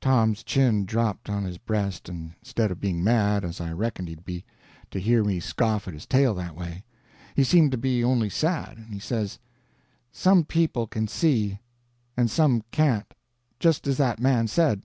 Tom's 0.00 0.42
chin 0.42 0.84
dropped 0.84 1.30
on 1.30 1.44
his 1.44 1.56
breast, 1.56 2.08
and 2.08 2.32
'stead 2.42 2.72
of 2.72 2.80
being 2.80 3.04
mad, 3.04 3.44
as 3.44 3.60
I 3.60 3.70
reckoned 3.70 4.08
he'd 4.08 4.24
be, 4.24 4.44
to 4.90 4.98
hear 4.98 5.22
me 5.22 5.38
scoff 5.38 5.86
at 5.86 5.94
his 5.94 6.06
tale 6.06 6.34
that 6.34 6.56
way, 6.56 6.82
he 7.36 7.44
seemed 7.44 7.70
to 7.70 7.78
be 7.78 8.02
only 8.02 8.30
sad; 8.30 8.78
and 8.78 8.92
he 8.92 8.98
says: 8.98 9.38
"Some 10.10 10.42
people 10.42 10.88
can 10.88 11.06
see, 11.06 11.60
and 12.16 12.28
some 12.28 12.64
can't—just 12.72 13.86
as 13.86 13.96
that 13.98 14.18
man 14.18 14.48
said. 14.48 14.82